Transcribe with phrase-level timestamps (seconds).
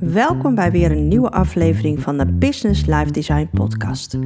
[0.00, 4.18] Welkom bij weer een nieuwe aflevering van de Business Life Design Podcast.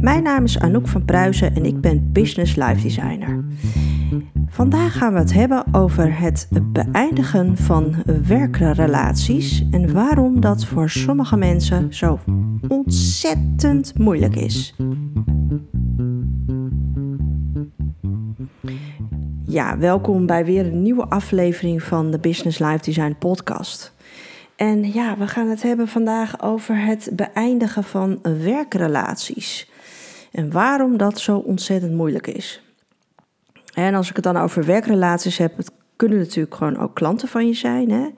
[0.00, 3.44] Mijn naam is Anouk van Pruisen en ik ben Business Life Designer.
[4.48, 7.94] Vandaag gaan we het hebben over het beëindigen van
[8.26, 12.18] werkrelaties en waarom dat voor sommige mensen zo
[12.68, 14.74] ontzettend moeilijk is.
[19.46, 23.93] Ja, welkom bij weer een nieuwe aflevering van de Business Life Design Podcast.
[24.56, 29.70] En ja, we gaan het hebben vandaag over het beëindigen van werkrelaties.
[30.32, 32.62] En waarom dat zo ontzettend moeilijk is.
[33.74, 37.46] En als ik het dan over werkrelaties heb, het kunnen natuurlijk gewoon ook klanten van
[37.46, 37.90] je zijn.
[37.90, 38.08] Hè?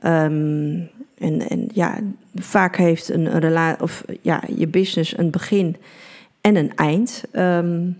[0.00, 0.80] Ehm,
[1.18, 1.98] en, en ja,
[2.34, 5.76] vaak heeft een, of ja, je business een begin
[6.40, 7.24] en een eind.
[7.32, 7.90] Ehm,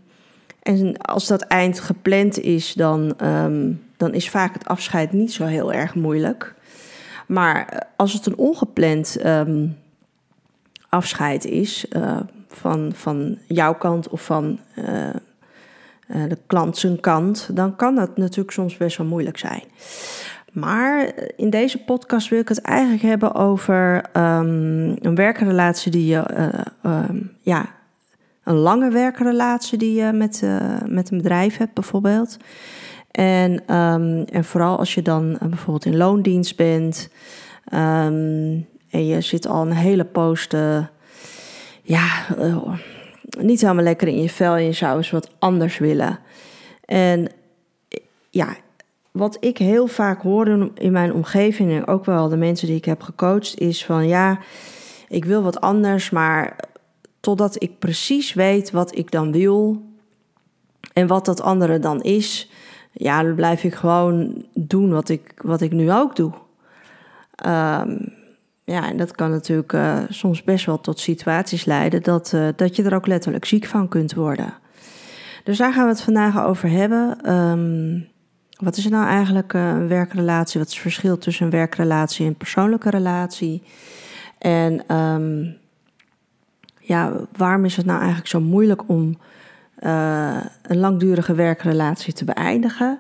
[0.63, 5.45] en als dat eind gepland is, dan, ehm, dan is vaak het afscheid niet zo
[5.45, 6.55] heel erg moeilijk.
[7.27, 9.17] Maar als het een ongepland
[10.89, 12.17] afscheid is, uh,
[12.49, 14.85] van, van jouw kant of van uh,
[16.29, 19.63] de klant zijn kant, dan kan dat natuurlijk soms best wel moeilijk zijn.
[20.53, 26.25] Maar in deze podcast wil ik het eigenlijk hebben over um, een werkrelatie die je,
[26.87, 27.67] um, ja,
[28.45, 30.43] een lange werkrelatie die je met,
[30.87, 32.37] met een bedrijf hebt, bijvoorbeeld.
[33.17, 37.11] En, um, en vooral als je dan bijvoorbeeld in loondienst bent
[37.65, 40.49] en je zit al een hele poos
[41.83, 42.69] ja, uh,
[43.39, 46.19] niet helemaal lekker in je vel en je zou eens wat anders willen.
[46.85, 47.29] En
[48.31, 48.57] ja,
[49.11, 52.85] wat ik heel vaak hoor in mijn omgeving en ook wel de mensen die ik
[52.85, 54.39] heb gecoacht, is van ja,
[55.09, 56.57] ik wil wat anders, maar
[57.21, 59.83] totdat ik precies weet wat ik dan wil
[60.93, 62.51] en wat dat andere dan is,
[62.99, 66.33] ja, dan blijf ik gewoon doen wat ik, wat ik nu ook doe.
[67.47, 68.15] Um,
[68.65, 72.77] ja, en dat kan natuurlijk uh, soms best wel tot situaties leiden dat, uh, dat
[72.77, 74.55] je er ook letterlijk ziek van kunt worden.
[75.45, 77.33] Dus daar gaan we het vandaag over hebben.
[77.33, 78.09] Um,
[78.59, 80.59] wat is nou eigenlijk uh, een werkrelatie?
[80.61, 83.63] Wat is het verschil tussen een werkrelatie en een persoonlijke relatie?
[84.39, 85.57] En um,
[86.81, 89.19] ja, waarom is het nou eigenlijk zo moeilijk om
[90.63, 92.99] een langdurige werkrelatie te beëindigen?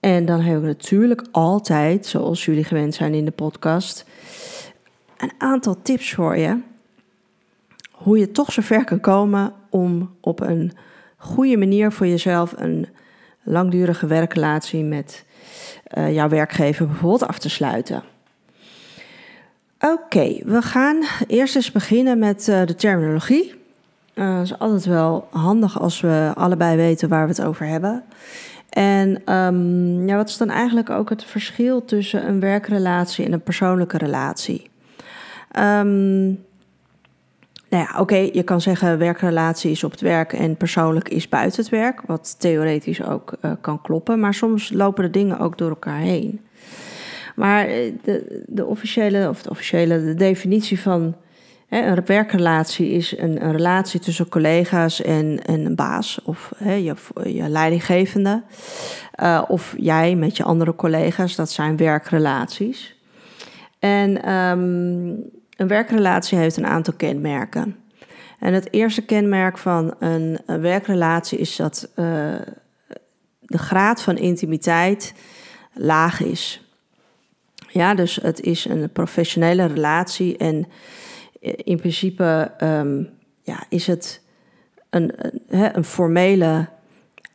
[0.00, 4.04] En dan hebben we natuurlijk altijd, zoals jullie gewend zijn in de podcast,
[5.16, 6.60] een aantal tips voor je.
[7.90, 10.72] Hoe je toch zover kan komen om op een
[11.16, 12.86] goede manier voor jezelf een
[13.42, 15.24] langdurige werkrelatie met
[15.94, 18.02] uh, jouw werkgever bijvoorbeeld af te sluiten.
[19.80, 23.54] Oké, we gaan eerst eens beginnen met uh, de terminologie.
[24.16, 28.02] Uh, dat is altijd wel handig als we allebei weten waar we het over hebben.
[28.68, 33.42] En um, ja, wat is dan eigenlijk ook het verschil tussen een werkrelatie en een
[33.42, 34.70] persoonlijke relatie?
[35.58, 36.44] Um,
[37.68, 41.60] nou ja, oké, je kan zeggen werkrelatie is op het werk en persoonlijk is buiten
[41.60, 45.68] het werk, wat theoretisch ook uh, kan kloppen, maar soms lopen de dingen ook door
[45.68, 46.40] elkaar heen.
[47.34, 51.14] Maar eh, de, de officiële, of de officiële, de definitie van
[51.68, 56.94] een werkrelatie is een, een, relatie tussen collega's en, en een baas of je,
[57.24, 58.42] je leidinggevende.
[59.22, 62.96] Uh, of jij met je andere collega's, dat zijn werkrelaties.
[63.78, 65.08] En um,
[65.56, 67.76] een werkrelatie heeft een aantal kenmerken.
[68.38, 72.04] En het eerste kenmerk van een, werkrelatie is dat uh,
[73.40, 75.14] de graad van intimiteit
[75.72, 76.60] laag is.
[77.68, 80.66] Ja, dus het is een professionele relatie en
[81.54, 83.08] in principe um,
[83.42, 84.20] ja, is het
[84.90, 85.12] een,
[85.48, 86.68] een, formele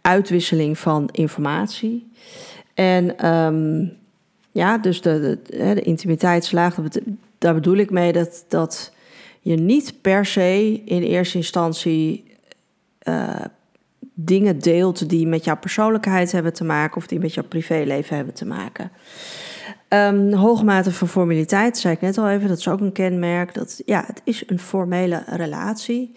[0.02, 2.12] uitwisseling van informatie.
[2.74, 3.98] En um,
[4.52, 7.04] ja, dus de, de, de
[7.38, 8.94] daar bedoel ik mee dat, dat
[9.42, 12.24] je niet per se in eerste instantie
[13.04, 13.36] uh,
[14.14, 18.34] dingen deelt die met jouw persoonlijkheid hebben te maken of die met jouw privéleven hebben
[18.34, 18.92] te maken.
[19.94, 23.54] Um, hoge mate van formaliteit, zei ik net al even, dat is ook een kenmerk.
[23.54, 26.16] Dat, ja, het is een formele relatie.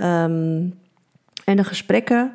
[0.00, 0.78] Um,
[1.44, 2.32] en de gesprekken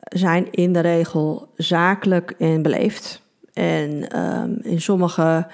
[0.00, 3.22] zijn in de regel zakelijk en beleefd.
[3.52, 5.46] En um, in sommige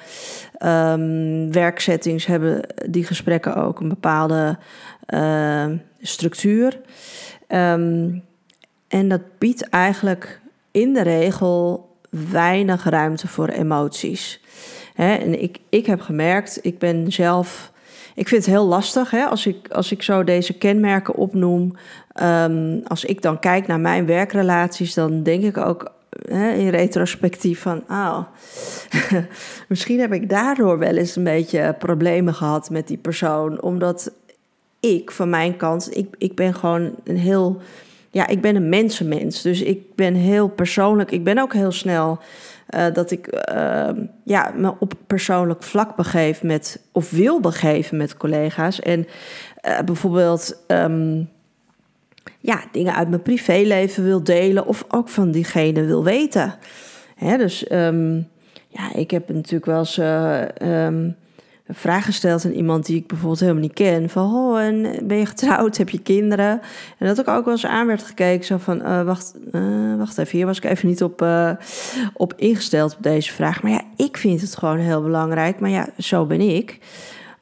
[1.51, 4.59] werksettings hebben die gesprekken ook een bepaalde
[6.01, 6.81] structuur.
[8.89, 10.41] En dat biedt eigenlijk
[10.71, 11.89] in de regel
[12.31, 14.41] weinig ruimte voor emoties.
[14.95, 17.73] En ik, ik heb gemerkt, ik ben zelf.
[18.15, 21.77] Ik vind het heel lastig hè, als, ik, als ik zo deze kenmerken opnoem.
[22.23, 25.93] Um, als ik dan kijk naar mijn werkrelaties, dan denk ik ook
[26.29, 28.19] hè, in retrospectief van, oh,
[29.69, 33.63] misschien heb ik daardoor wel eens een beetje problemen gehad met die persoon.
[33.63, 34.13] Omdat
[34.81, 37.61] ik van mijn kant, ik, ik ben gewoon een heel,
[38.17, 39.43] ja, ik ben een mensenmens.
[39.43, 42.19] Dus ik ben heel persoonlijk, ik ben ook heel snel
[42.71, 43.89] uh, dat ik uh,
[44.25, 48.81] ja, me op persoonlijk vlak begeef met, of wil begeven met collega's.
[48.81, 49.07] En
[49.69, 51.29] uh, bijvoorbeeld um,
[52.39, 56.55] ja, dingen uit mijn privéleven wil delen of ook van diegene wil weten.
[57.15, 58.29] Hè, dus um,
[58.69, 60.01] ja, ik heb natuurlijk wel eens
[60.63, 61.17] um,
[61.67, 64.11] een vraag gesteld aan iemand die ik bijvoorbeeld helemaal niet ken.
[64.11, 65.77] Van, oh, en ben je getrouwd?
[65.77, 66.61] Heb je kinderen?
[66.99, 68.45] En dat ik ook wel eens aan werd gekeken.
[68.45, 71.51] Zo van, uh, wacht, uh, wacht even, hier was ik even niet op, uh,
[72.13, 73.63] op ingesteld op deze vraag.
[73.63, 75.61] Maar ja, ik vind het gewoon heel belangrijk.
[75.61, 76.79] Maar ja, zo ben ik.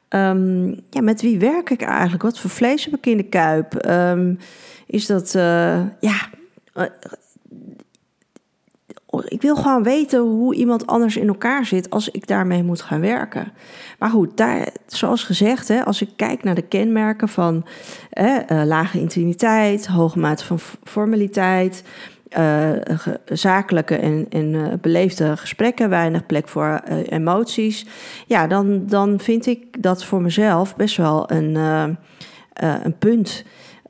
[0.09, 2.23] Um, ja, met wie werk ik eigenlijk?
[2.23, 3.85] Wat voor vlees heb ik in de kuip?
[3.89, 4.37] Um,
[4.85, 5.31] is dat,
[5.99, 6.29] ja
[9.23, 13.01] ik wil gewoon weten hoe iemand anders in elkaar zit als ik daarmee moet gaan
[13.01, 13.51] werken.
[13.99, 17.65] Maar goed, daar, zoals gezegd, hè, als ik kijk naar de kenmerken van
[18.09, 21.83] eh, lage intimiteit, hoge mate van formaliteit,
[22.37, 22.69] uh,
[23.25, 23.95] zakelijke
[24.29, 27.85] en, uh, beleefde gesprekken, weinig plek voor emoties.
[28.27, 31.55] Ja, dan, dan vind ik dat voor mezelf best wel een,
[32.83, 33.43] een punt.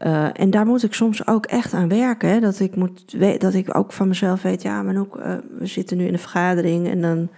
[0.06, 2.42] Uh, en daar moet ik soms ook echt aan werken.
[2.42, 5.98] Dat, ik moet, dat ik ook van mezelf weet, ja, maar ook, uh, we zitten
[5.98, 7.30] nu in een vergadering en dan,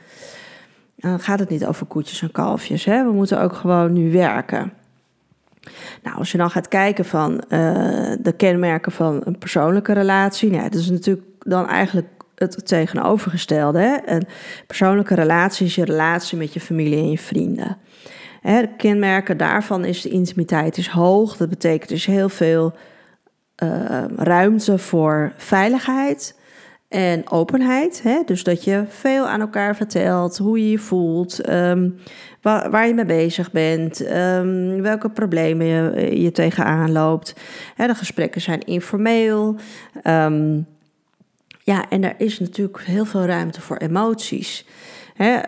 [1.19, 2.85] gaat het niet over koetjes en kalfjes.
[2.85, 3.03] Hè?
[3.03, 4.73] We moeten ook gewoon nu werken.
[6.03, 7.49] Nou, als je dan gaat kijken van uh,
[8.19, 13.79] de kenmerken van een persoonlijke relatie, nou, dat is natuurlijk dan eigenlijk het tegenovergestelde.
[13.79, 13.97] Hè?
[14.05, 14.27] Een
[14.67, 17.77] persoonlijke relatie is je relatie met je familie en je vrienden
[18.41, 21.37] de kenmerken daarvan is de intimiteit is hoog.
[21.37, 22.73] Dat betekent dus heel veel
[23.63, 26.35] uh, ruimte voor veiligheid
[26.87, 28.03] en openheid.
[28.03, 28.21] Hè?
[28.25, 31.95] Dus dat je veel aan elkaar vertelt, hoe je je voelt, um,
[32.41, 37.35] waar, je mee bezig bent, um, welke problemen je, je tegenaan loopt.
[37.75, 39.55] Hè, de gesprekken zijn informeel.
[40.03, 40.65] Um,
[41.63, 44.65] ja, en er is natuurlijk heel veel ruimte voor emoties.
[45.13, 45.39] Hè?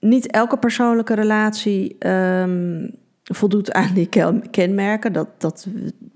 [0.00, 2.90] Niet elke persoonlijke relatie um,
[3.24, 4.08] voldoet aan die
[4.50, 5.12] kenmerken.
[5.12, 5.66] Dat, dat,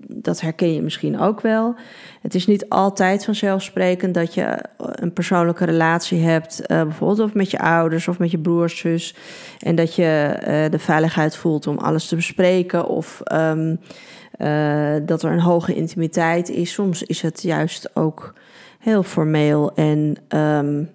[0.07, 1.75] dat herken je misschien ook wel.
[2.21, 7.51] Het is niet altijd vanzelfsprekend dat je een persoonlijke relatie hebt, uh, bijvoorbeeld of met
[7.51, 9.15] je ouders of met je broers, zus.
[9.59, 15.31] En dat je uh, de veiligheid voelt om alles te bespreken of uh, dat er
[15.31, 16.73] een hoge intimiteit is.
[16.73, 18.33] Soms is het juist ook
[18.79, 20.15] heel formeel en.
[20.29, 20.89] Um,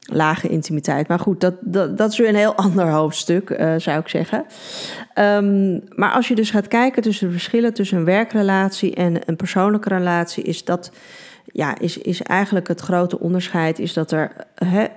[0.00, 1.08] lage intimiteit.
[1.08, 4.44] Maar goed, dat, dat, dat is weer een heel ander hoofdstuk, uh, zou ik zeggen.
[5.14, 9.36] Um, maar als je dus gaat kijken tussen de verschillen tussen een werkrelatie en een
[9.36, 10.92] persoonlijke relatie, is dat
[11.52, 14.32] ja, is, is eigenlijk het grote onderscheid, is dat er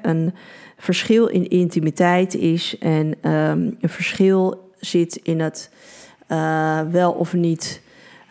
[0.01, 0.33] een
[0.77, 5.69] verschil in intimiteit is en um, een verschil zit in het
[6.27, 7.81] uh, wel of niet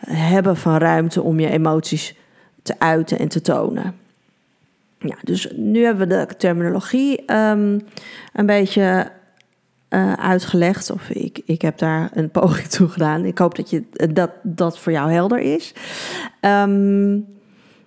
[0.07, 2.15] hebben van ruimte om je emoties
[2.61, 3.95] te uiten en te tonen.
[5.03, 7.81] Ja, dus nu hebben we de terminologie um,
[8.33, 9.11] een beetje
[9.89, 10.89] uh, uitgelegd.
[10.91, 13.25] Of ik, ik heb daar een poging toe gedaan.
[13.25, 13.83] Ik hoop dat je,
[14.13, 15.73] dat, dat voor jou helder is.
[16.41, 17.25] Um,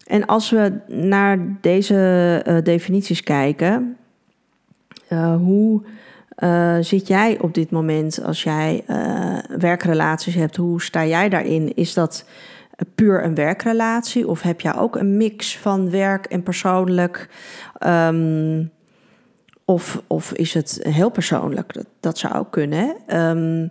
[0.06, 3.96] en als we naar deze uh, definities kijken,
[5.38, 5.82] hoe
[6.80, 8.84] zit jij op dit moment als jij
[9.58, 10.56] werkrelaties hebt?
[10.56, 11.74] Hoe sta jij daarin?
[11.74, 12.24] Is dat
[12.94, 14.28] puur een werkrelatie?
[14.28, 17.28] Of heb jij ook een mix van werk en persoonlijk?
[17.86, 18.70] Um,
[19.64, 21.74] of, of is het heel persoonlijk?
[22.00, 22.96] Dat, zou ook kunnen.
[23.06, 23.70] Um,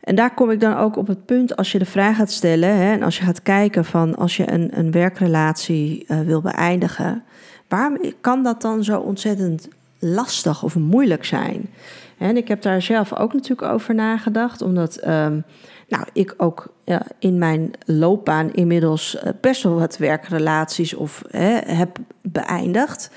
[0.00, 2.76] en daar kom ik dan ook op het punt als je de vraag gaat stellen
[2.76, 7.22] hè, en als je gaat kijken van als je een, een werkrelatie uh, wil beëindigen,
[7.68, 9.68] waarom kan dat dan zo ontzettend
[9.98, 11.70] lastig of moeilijk zijn?
[12.18, 15.44] En ik heb daar zelf ook natuurlijk over nagedacht, omdat um,
[15.88, 21.58] nou, ik ook ja, in mijn loopbaan inmiddels eh, best wel wat werkrelaties of hè,
[21.74, 23.10] heb beëindigd.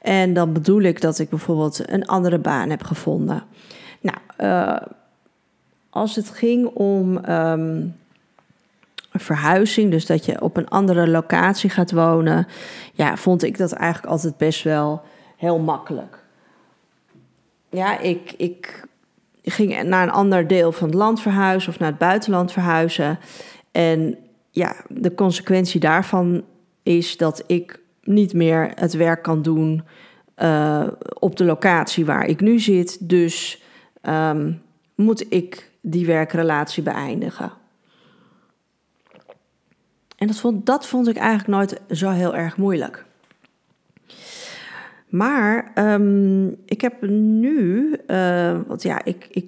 [0.00, 3.42] En dan bedoel ik dat ik bijvoorbeeld een andere baan heb gevonden.
[4.00, 4.86] Nou, uh,
[5.90, 7.96] als het ging om um,
[9.12, 12.46] verhuizing, dus dat je op een andere locatie gaat wonen,
[12.92, 15.02] ja, vond ik dat eigenlijk altijd best wel
[15.36, 16.18] heel makkelijk.
[17.70, 18.84] Ja, ik, ik
[19.42, 23.18] ging naar een ander deel van het land verhuizen of naar het buitenland verhuizen.
[23.72, 24.18] En
[24.50, 26.44] ja, de consequentie daarvan
[26.82, 29.82] is dat ik niet meer het werk kan doen
[30.36, 30.86] uh,
[31.18, 33.08] op de locatie waar ik nu zit.
[33.08, 33.62] Dus
[34.02, 34.62] um,
[34.94, 37.52] moet ik die werkrelatie beëindigen.
[40.16, 43.04] En dat vond, dat vond ik eigenlijk nooit zo heel erg moeilijk.
[45.12, 49.46] Maar ehm, ik heb nu, uh, want ja, ik, ik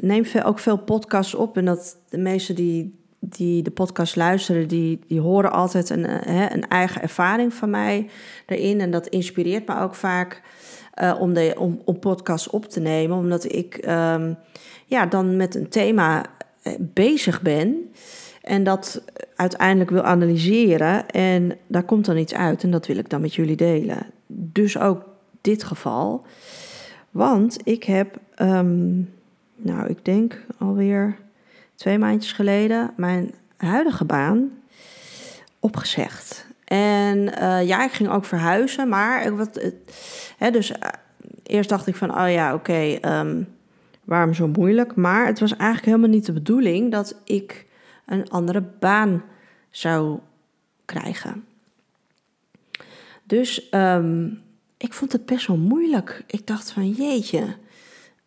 [0.00, 1.56] neem ook veel podcasts op.
[1.56, 6.26] En dat de meesten die, die de podcast luisteren, die, die horen altijd een, eh,
[6.34, 8.08] hè, een eigen ervaring van mij
[8.46, 8.80] erin.
[8.80, 10.42] En dat inspireert me ook vaak
[11.02, 13.16] uh, om, de, om, om podcasts op te nemen.
[13.16, 14.36] Omdat ik um,
[14.86, 16.24] ja, dan met een thema
[16.78, 17.90] bezig ben.
[18.42, 19.04] En dat
[19.36, 21.08] uiteindelijk wil analyseren.
[21.08, 22.62] En daar komt dan iets uit.
[22.62, 24.18] En dat wil ik dan met jullie delen.
[24.32, 25.04] Dus ook
[25.40, 26.26] dit geval.
[27.10, 29.14] Want ik heb, um,
[29.56, 31.18] nou, ik denk alweer
[31.74, 34.50] twee maandjes geleden mijn huidige baan
[35.58, 36.46] opgezegd.
[36.64, 39.72] En uh, ja, ik ging ook verhuizen, maar wat,
[40.36, 40.76] hè, dus uh,
[41.42, 43.48] eerst dacht ik van, oh ja, oké, um,
[44.04, 44.94] waarom zo moeilijk?
[44.94, 47.66] Maar het was eigenlijk helemaal niet de bedoeling dat ik
[48.06, 49.22] een andere baan
[49.70, 50.18] zou
[50.84, 51.44] krijgen.
[53.30, 54.42] Dus um,
[54.76, 56.24] ik vond het best wel moeilijk.
[56.26, 57.44] Ik dacht van jeetje,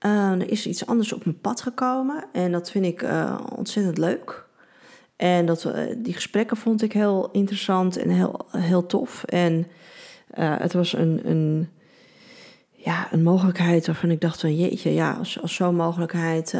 [0.05, 3.97] uh, er is iets anders op mijn pad gekomen en dat vind ik uh, ontzettend
[3.97, 4.45] leuk.
[5.15, 9.23] En dat, uh, die gesprekken vond ik heel interessant en heel, heel tof.
[9.23, 9.67] En
[10.33, 11.69] het was een, een,
[12.71, 16.57] ja, een mogelijkheid waarvan ik dacht van jeetje, ja, als, als zo'n mogelijkheid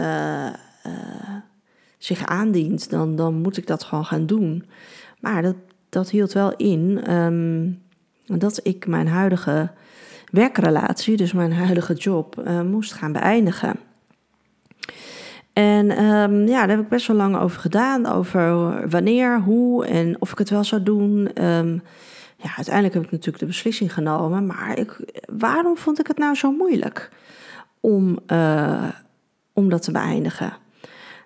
[1.97, 4.65] zich aandient, dan, dan moet ik dat gewoon gaan doen.
[5.19, 5.55] Maar dat,
[5.89, 7.82] dat hield wel in um,
[8.25, 9.71] dat ik mijn huidige
[10.31, 13.75] werkrelatie, dus mijn huidige job, uh, moest gaan beëindigen.
[15.53, 18.05] En um, ja, daar heb ik best wel lang over gedaan.
[18.05, 21.43] Over wanneer, hoe en of ik het wel zou doen.
[21.45, 21.81] Um,
[22.35, 24.45] ja, uiteindelijk heb ik natuurlijk de beslissing genomen.
[24.45, 24.99] Maar ik,
[25.37, 27.09] waarom vond ik het nou zo moeilijk
[27.79, 28.89] om, uh,
[29.53, 30.53] om dat te beëindigen?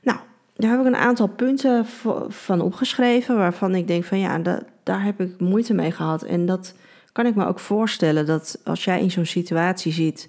[0.01, 0.19] Nou,
[0.55, 1.85] daar heb ik een aantal punten
[2.27, 3.37] van opgeschreven.
[3.37, 4.39] Waarvan ik denk van ja,
[4.83, 6.23] daar heb ik moeite mee gehad.
[6.23, 6.73] En dat
[7.17, 10.27] kan ik me ook voorstellen dat als jij in zo'n situatie zit,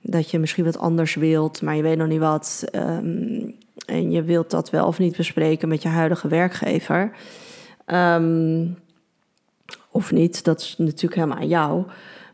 [0.00, 2.64] dat je misschien wat anders wilt, maar je weet nog niet wat.
[2.72, 3.54] Um,
[3.86, 7.10] en je wilt dat wel of niet bespreken met je huidige werkgever.
[7.86, 8.78] Um,
[9.90, 11.84] of niet, dat is natuurlijk helemaal aan jou.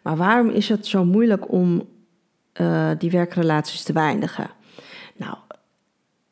[0.03, 1.89] Maar waarom is het zo moeilijk om
[2.61, 4.51] uh, die werkrelaties te beëindigen?
[5.17, 5.37] Nou,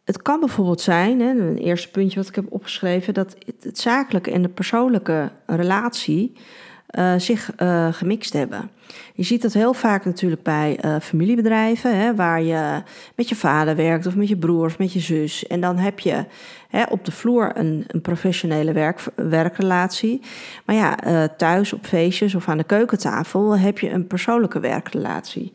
[0.04, 4.30] het kan bijvoorbeeld zijn, hè, een eerste puntje wat ik heb opgeschreven, dat het zakelijke
[4.30, 6.32] en de persoonlijke relatie
[6.98, 8.70] uh, zich uh, gemixt hebben.
[9.14, 12.82] Je ziet dat heel vaak natuurlijk bij uh, familiebedrijven, hè, waar je
[13.14, 15.46] met je vader werkt of met je broer of met je zus.
[15.46, 16.24] En dan heb je
[16.68, 20.20] hè, op de vloer een, een professionele werk, werkrelatie.
[20.64, 25.52] Maar ja, thuis op feestjes of aan de keukentafel heb je een persoonlijke werkrelatie.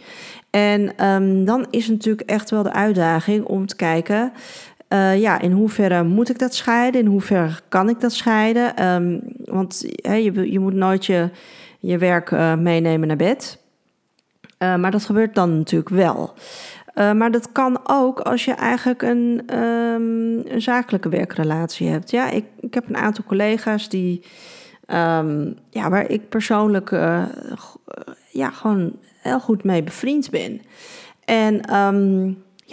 [0.50, 4.32] En um, dan is natuurlijk echt wel de uitdaging om te kijken.
[4.94, 7.02] Uh, ja, in hoeverre moet ik dat scheiden?
[7.02, 8.86] In hoeverre kan ik dat scheiden?
[8.86, 11.30] Um, want je, je moet nooit je,
[11.80, 13.60] je werk uh, meenemen naar bed.
[14.60, 16.34] Uh, maar dat gebeurt dan natuurlijk wel.
[16.94, 22.12] maar dat kan ook als je eigenlijk een, um, een zakelijke werkrelatie hebt.
[22.12, 24.24] Ja, ik, ik heb een aantal collega's die,
[24.88, 26.92] um, ja, waar ik persoonlijk
[28.30, 30.62] ja, gewoon heel goed mee bevriend ben.
[31.26, 31.62] En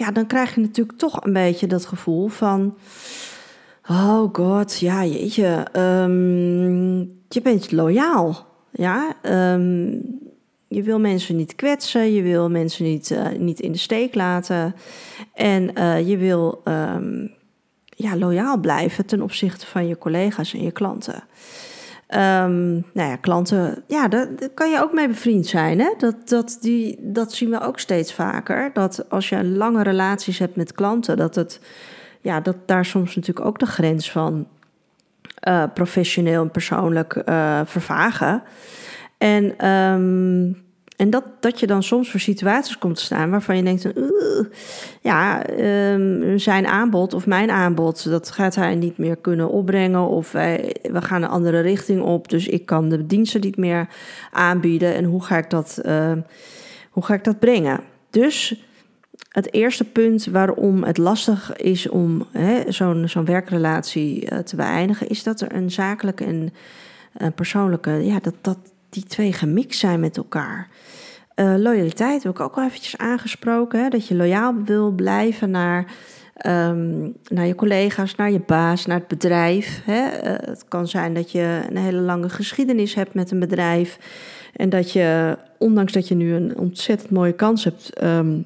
[0.01, 2.77] ja, dan krijg je natuurlijk toch een beetje dat gevoel van.
[3.89, 5.67] Oh god, ja, jeetje.
[5.77, 8.45] Um, je bent loyaal.
[8.71, 9.15] Ja,
[9.53, 10.01] um,
[10.67, 14.75] je wil mensen niet kwetsen, je wil mensen niet, uh, niet in de steek laten.
[15.33, 17.31] En uh, je wil um,
[17.85, 21.23] ja, loyaal blijven ten opzichte van je collega's en je klanten.
[22.13, 25.79] Um, nou ja, klanten, ja, daar, kan je ook mee bevriend zijn.
[25.79, 25.93] Hè?
[25.97, 28.69] Dat, dat, die, dat zien we ook steeds vaker.
[28.73, 31.59] Dat als je lange relaties hebt met klanten, dat, het,
[32.21, 34.47] ja, dat daar soms natuurlijk ook de grens van
[35.47, 38.43] uh, professioneel en persoonlijk uh, vervagen.
[39.17, 40.63] En um,
[41.01, 43.87] en dat, dat je dan soms voor situaties komt te staan waarvan je denkt:
[45.01, 45.49] ja,
[45.93, 50.07] um, zijn aanbod of mijn aanbod, dat gaat hij niet meer kunnen opbrengen.
[50.07, 53.87] Of wij, we gaan een andere richting op, dus ik kan de diensten niet meer
[54.31, 54.95] aanbieden.
[54.95, 56.11] En hoe ga ik dat, uh,
[56.89, 57.79] hoe ga ik dat brengen?
[58.09, 58.65] Dus
[59.29, 62.27] het eerste punt waarom het lastig is om
[62.67, 66.53] zo'n zo'n werkrelatie uh, te beëindigen, is dat er een zakelijke en
[67.17, 68.57] een persoonlijke, ja, dat, dat
[68.91, 70.67] die twee gemixt zijn met elkaar.
[71.35, 73.83] Uh, loyaliteit heb ik ook al eventjes aangesproken.
[73.83, 73.89] Hè?
[73.89, 75.85] Dat je loyaal wil blijven naar,
[76.47, 79.81] um, naar je collega's, naar je baas, naar het bedrijf.
[79.85, 80.07] Hè?
[80.07, 83.97] Uh, het kan zijn dat je een hele lange geschiedenis hebt met een bedrijf.
[84.55, 88.45] En dat je, ondanks dat je nu een ontzettend mooie kans hebt um,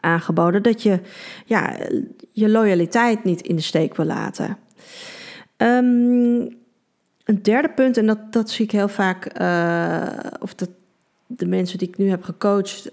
[0.00, 1.00] aangeboden, dat je
[1.44, 1.76] ja,
[2.32, 4.56] je loyaliteit niet in de steek wil laten.
[5.56, 6.60] Um,
[7.32, 10.02] een derde punt, en dat, dat zie ik heel vaak, uh,
[10.40, 10.68] of dat
[11.26, 12.90] de mensen die ik nu heb gecoacht,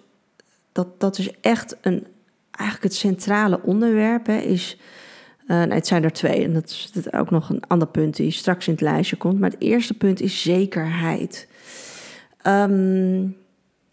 [0.71, 2.07] dat, dat is echt een,
[2.51, 4.77] eigenlijk het centrale onderwerp, hè, is,
[5.47, 8.31] uh, nee, het zijn er twee, en dat is, ook nog een ander punt die
[8.31, 11.47] straks in het lijstje komt, maar het eerste punt is zekerheid.
[12.47, 13.37] Um,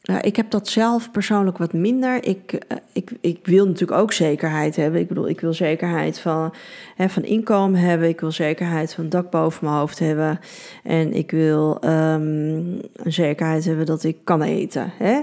[0.07, 2.25] ja, ik heb dat zelf persoonlijk wat minder.
[2.25, 5.01] Ik, eh, ik, ik wil natuurlijk ook zekerheid hebben.
[5.01, 6.55] Ik bedoel, ik wil zekerheid van,
[6.97, 8.09] hè, van inkomen hebben.
[8.09, 10.41] Ik wil zekerheid van dak boven mijn hoofd hebben.
[10.83, 14.93] En ik wil um, een zekerheid hebben dat ik kan eten.
[14.99, 15.21] Hè?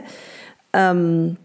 [0.89, 1.37] Um,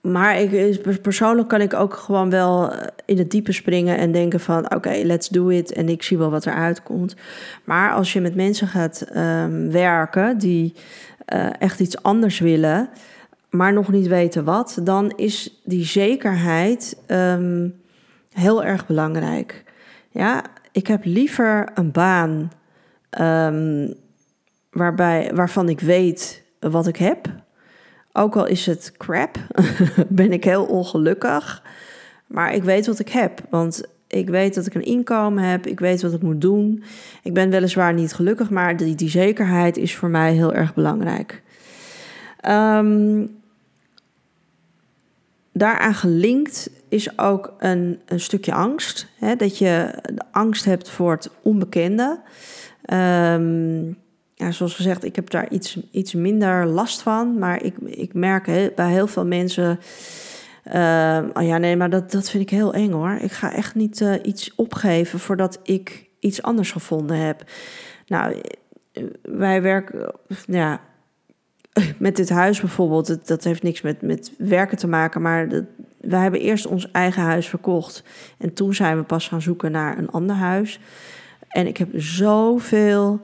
[0.00, 4.40] maar ik, persoonlijk kan ik ook gewoon wel eh, in het diepe springen en denken
[4.40, 7.16] van oké, let's do it en ik zie wel wat eruit komt.
[7.64, 10.74] Maar als je met mensen gaat um, werken die
[11.34, 12.88] uh, echt iets anders willen,
[13.50, 17.80] maar nog niet weten wat, dan is die zekerheid um,
[18.32, 19.64] heel erg belangrijk.
[20.10, 22.52] Ja, ik heb liever een baan
[23.20, 23.94] um,
[24.70, 27.26] waarbij, waarvan ik weet wat ik heb.
[28.12, 29.38] Ook al is het crap,
[30.08, 31.62] ben ik heel ongelukkig.
[32.26, 33.40] Maar ik weet wat ik heb.
[33.50, 35.66] Want ik weet dat ik een inkomen heb.
[35.66, 36.82] Ik weet wat ik moet doen.
[37.22, 41.42] Ik ben weliswaar niet gelukkig, maar die, die zekerheid is voor mij heel erg belangrijk.
[42.48, 43.28] Um,
[45.52, 49.06] daaraan gelinkt is ook een, een stukje angst.
[49.18, 49.36] Hè?
[49.36, 49.94] Dat je
[50.30, 52.20] angst hebt voor het onbekende.
[52.92, 53.96] Um,
[54.34, 57.38] ja, zoals gezegd, ik heb daar iets, iets minder last van.
[57.38, 59.78] Maar ik, ik merk bij heel veel mensen
[61.34, 63.18] oh ja, nee, maar dat, dat vind ik heel eng hoor.
[63.20, 67.44] Ik ga echt niet uh, iets opgeven voordat ik iets anders gevonden heb.
[68.06, 68.40] Nou,
[69.22, 70.12] wij werken,
[70.46, 70.80] ja,
[71.98, 75.48] met dit huis bijvoorbeeld, dat, heeft niks met, met werken te maken, maar
[76.00, 78.04] wij hebben eerst ons eigen huis verkocht.
[78.38, 80.80] En toen zijn we pas gaan zoeken naar een ander huis.
[81.48, 83.20] En ik heb zoveel,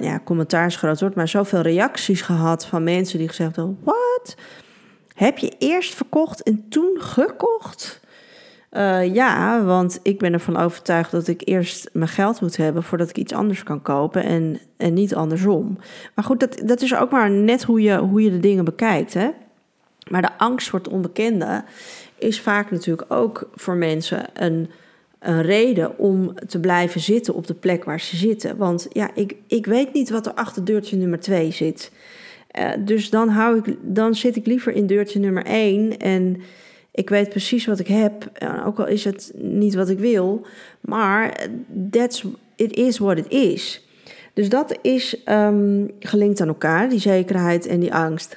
[0.00, 4.36] ja, commentaar is groot maar zoveel reacties gehad van mensen die gezegd hebben: Wat?
[5.18, 8.00] Heb je eerst verkocht en toen gekocht?
[8.72, 13.10] Uh, ja, want ik ben ervan overtuigd dat ik eerst mijn geld moet hebben voordat
[13.10, 15.78] ik iets anders kan kopen en, en niet andersom.
[16.14, 19.14] Maar goed, dat, dat is ook maar net hoe je, hoe je de dingen bekijkt.
[19.14, 19.30] Hè?
[20.10, 21.64] Maar de angst voor het onbekende
[22.18, 24.70] is vaak natuurlijk ook voor mensen een,
[25.18, 28.56] een reden om te blijven zitten op de plek waar ze zitten.
[28.56, 31.90] Want ja, ik, ik weet niet wat er achter deurtje nummer twee zit.
[32.58, 36.36] Uh, dus dan, hou ik, dan zit ik liever in deurtje nummer 1 en
[36.92, 38.30] ik weet precies wat ik heb.
[38.64, 40.46] Ook al is het niet wat ik wil,
[40.80, 41.48] maar
[41.90, 42.24] that's,
[42.56, 43.88] it is what it is.
[44.32, 48.36] Dus dat is um, gelinkt aan elkaar, die zekerheid en die angst.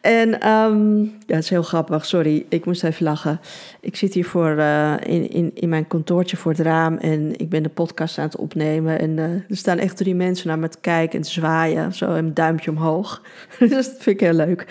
[0.00, 3.40] En um, ja, het is heel grappig, sorry, ik moest even lachen.
[3.80, 7.48] Ik zit hier voor, uh, in, in, in mijn kantoortje voor het raam en ik
[7.48, 8.98] ben de podcast aan het opnemen.
[8.98, 12.10] En uh, er staan echt drie mensen naar me te kijken en te zwaaien, zo
[12.10, 13.22] een duimpje omhoog.
[13.58, 14.66] dus dat vind ik heel leuk.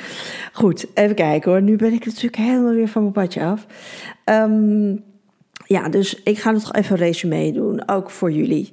[0.54, 1.62] Goed, even kijken hoor.
[1.62, 3.66] Nu ben ik natuurlijk helemaal weer van mijn padje af.
[4.26, 5.04] Um,
[5.72, 8.70] ja, dus ik ga nog even een resume doen, ook voor jullie.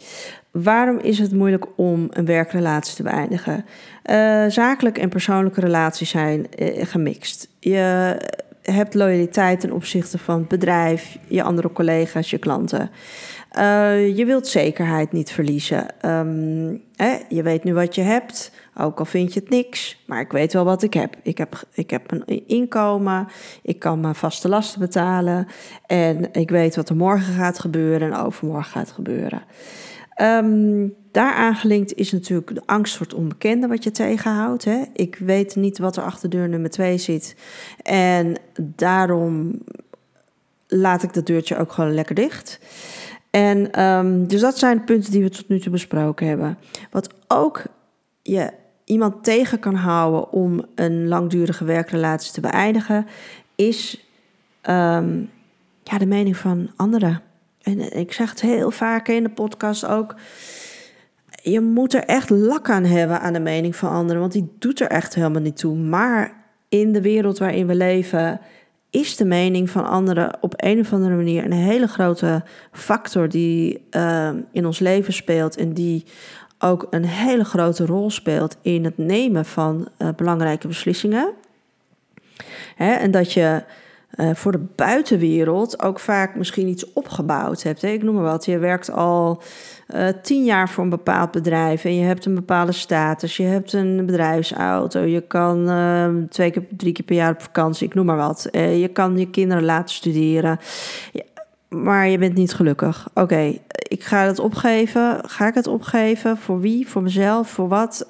[0.62, 3.64] Waarom is het moeilijk om een werkrelatie te beëindigen?
[4.10, 7.48] Uh, zakelijke en persoonlijke relaties zijn uh, gemixt.
[7.58, 8.16] Je
[8.62, 12.90] hebt loyaliteit ten opzichte van het bedrijf, je andere collega's, je klanten.
[13.58, 15.86] Uh, je wilt zekerheid niet verliezen.
[16.06, 20.20] Um, hè, je weet nu wat je hebt, ook al vind je het niks, maar
[20.20, 21.16] ik weet wel wat ik heb.
[21.22, 23.28] Ik heb, ik heb een inkomen,
[23.62, 25.46] ik kan mijn vaste lasten betalen
[25.86, 29.42] en ik weet wat er morgen gaat gebeuren en overmorgen gaat gebeuren.
[30.20, 34.64] Um, daaraan gelinkt is natuurlijk de angst voor het onbekende wat je tegenhoudt.
[34.64, 34.82] Hè?
[34.92, 37.36] Ik weet niet wat er achter deur nummer twee zit.
[37.82, 39.62] En daarom
[40.66, 42.60] laat ik dat deurtje ook gewoon lekker dicht.
[43.30, 46.58] En um, dus dat zijn de punten die we tot nu toe besproken hebben.
[46.90, 47.62] Wat ook
[48.22, 48.50] je
[48.84, 53.06] iemand tegen kan houden om een langdurige werkrelatie te beëindigen,
[53.54, 54.08] is
[54.62, 55.30] um,
[55.82, 57.22] ja, de mening van anderen.
[57.68, 60.14] En ik zeg het heel vaak in de podcast ook.
[61.42, 64.80] Je moet er echt lak aan hebben aan de mening van anderen, want die doet
[64.80, 65.76] er echt helemaal niet toe.
[65.76, 66.32] Maar
[66.68, 68.40] in de wereld waarin we leven,
[68.90, 73.86] is de mening van anderen op een of andere manier een hele grote factor die
[73.90, 76.04] uh, in ons leven speelt en die
[76.58, 81.32] ook een hele grote rol speelt in het nemen van uh, belangrijke beslissingen.
[82.76, 83.62] Hè, en dat je
[84.18, 87.82] uh, voor de buitenwereld ook vaak misschien iets opgebouwd hebt.
[87.82, 87.88] Hè?
[87.88, 88.44] Ik noem maar wat.
[88.44, 89.42] Je werkt al
[89.94, 93.36] uh, tien jaar voor een bepaald bedrijf en je hebt een bepaalde status.
[93.36, 95.00] Je hebt een bedrijfsauto.
[95.00, 97.86] Je kan uh, twee keer, drie keer per jaar op vakantie.
[97.86, 98.48] Ik noem maar wat.
[98.52, 100.58] je kan je kinderen laten studeren.
[101.68, 103.08] maar je bent niet gelukkig.
[103.14, 105.20] Oké, ik ga het opgeven.
[105.26, 106.36] Ga ik het opgeven?
[106.36, 106.88] Voor wie?
[106.88, 107.48] Voor mezelf?
[107.48, 108.04] Voor wat?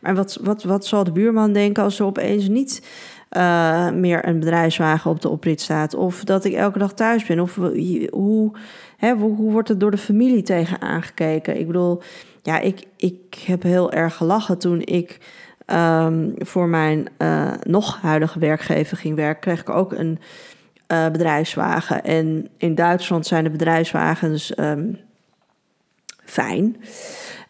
[0.00, 2.82] Maar wat, wat, wat zal de buurman denken als er opeens niet
[3.36, 5.94] uh, meer een bedrijfswagen op de oprit staat?
[5.94, 7.40] Of dat ik elke dag thuis ben?
[7.40, 7.54] Of
[8.10, 8.52] hoe,
[8.96, 11.58] hè, hoe, wordt het door de familie tegen aangekeken?
[11.58, 12.02] Ik bedoel,
[12.42, 15.18] ja, ik, ik heb heel erg gelachen toen ik
[15.66, 19.40] um, voor mijn uh, nog huidige werkgever ging werken.
[19.40, 20.18] Kreeg ik ook een
[20.88, 22.04] uh, bedrijfswagen.
[22.04, 24.98] En in Duitsland zijn de bedrijfswagens um,
[26.24, 26.76] fijn.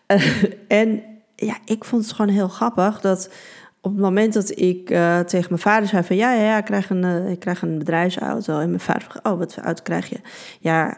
[0.69, 1.03] En
[1.37, 3.31] ja, ik vond het gewoon heel grappig dat
[3.85, 6.91] op het moment dat ik uh, tegen mijn vader zei van ja, ja, ik, krijg
[6.91, 8.59] een, uh, ik krijg een bedrijfsauto.
[8.59, 10.21] En mijn vader vroeg, oh, wat voor auto krijg je?
[10.61, 10.97] Ja,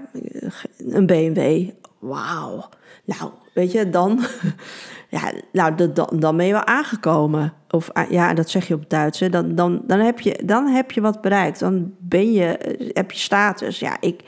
[0.79, 1.69] een BMW.
[1.99, 2.69] Wauw.
[3.05, 4.21] Nou, weet je, dan,
[5.17, 7.53] ja, nou, dan, dan ben je wel aangekomen.
[7.71, 9.21] Of ja, dat zeg je op het Duits.
[9.21, 9.29] Hè.
[9.29, 11.59] Dan, dan, dan, heb je, dan heb je wat bereikt.
[11.59, 13.79] Dan ben je, heb je status.
[13.79, 14.21] Ja, ik,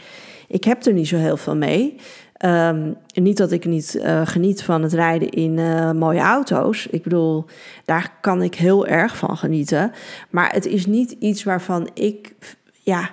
[0.49, 1.97] ik heb er niet zo heel veel mee.
[2.45, 6.87] Um, niet dat ik niet uh, geniet van het rijden in uh, mooie auto's.
[6.91, 7.45] Ik bedoel,
[7.85, 9.93] daar kan ik heel erg van genieten.
[10.31, 12.35] Maar het is niet iets waarvan ik,
[12.83, 13.11] ja,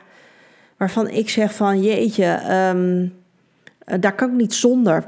[0.77, 2.39] waarvan ik zeg van jeetje.
[2.73, 3.13] Um,
[3.85, 5.03] uh, daar kan ik niet zonder.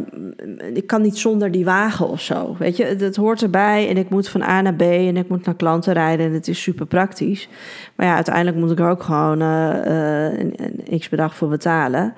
[0.73, 2.55] Ik kan niet zonder die wagen of zo.
[2.59, 5.45] Weet je, het, hoort erbij en ik moet van A naar B en ik moet
[5.45, 7.49] naar klanten rijden en het is super praktisch.
[7.95, 10.53] Maar ja, uiteindelijk moet ik er ook gewoon uh, een,
[10.87, 12.13] een x bedrag voor betalen.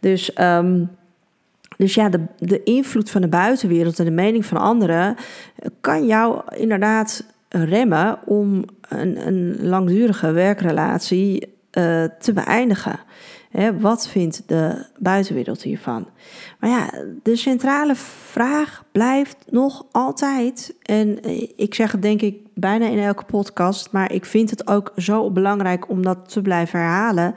[0.00, 0.98] Dus, um,
[1.80, 5.16] dus ja, de, invloed van de buitenwereld en de mening van anderen
[5.80, 11.58] kan jou inderdaad remmen om een, een langdurige werkrelatie
[12.18, 13.00] te beëindigen
[13.80, 16.08] wat vindt de buitenwereld hiervan?
[16.58, 16.90] Maar ja,
[17.22, 21.18] de centrale vraag blijft nog altijd, en
[21.56, 25.30] ik zeg het denk ik bijna in elke podcast, maar ik vind het ook zo
[25.30, 27.34] belangrijk om dat te blijven herhalen,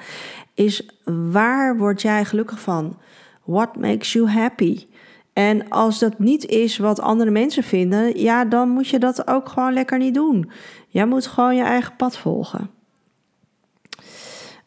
[0.53, 2.97] is waar word jij gelukkig van?
[3.43, 4.85] What makes you happy?
[5.33, 9.49] En als dat niet is wat andere mensen vinden, ja, dan moet je dat ook
[9.49, 10.51] gewoon lekker niet doen.
[10.87, 12.69] Jij moet gewoon je eigen pad volgen.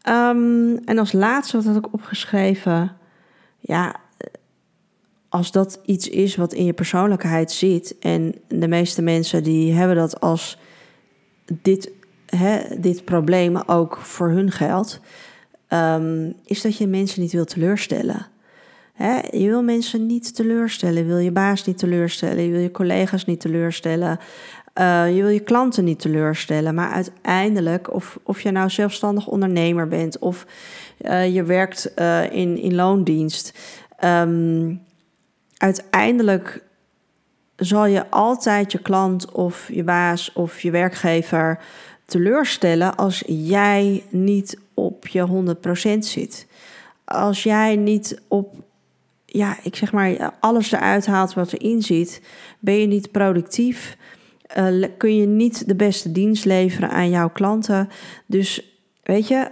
[0.08, 2.96] Um, en als laatste, wat ik opgeschreven?
[3.58, 3.96] Ja,
[5.28, 7.98] als dat iets is wat in je persoonlijkheid zit...
[7.98, 10.58] en de meeste mensen die hebben dat als
[11.62, 11.90] dit,
[12.26, 15.00] hè, dit probleem ook voor hun geldt...
[15.68, 18.26] Um, is dat je mensen niet wil teleurstellen.
[19.30, 23.24] Je wil mensen niet teleurstellen, je wil je baas niet teleurstellen, je wil je collega's
[23.24, 24.18] niet teleurstellen.
[24.78, 29.88] Uh, je wil je klanten niet teleurstellen, maar uiteindelijk, of, of je nou zelfstandig ondernemer
[29.88, 30.46] bent of
[31.00, 33.58] uh, je werkt uh, in, in loondienst,
[34.04, 34.82] um,
[35.56, 36.62] uiteindelijk
[37.56, 41.58] zal je altijd je klant of je baas of je werkgever
[42.04, 45.54] teleurstellen als jij niet op je
[45.94, 46.46] 100% zit.
[47.04, 48.54] Als jij niet op,
[49.36, 52.22] ja, ik zeg maar, alles eruit haalt wat erin zit,
[52.58, 53.96] ben je niet productief
[54.56, 57.88] uh, kun je niet de beste dienst leveren aan jouw klanten.
[58.26, 59.50] Dus weet je,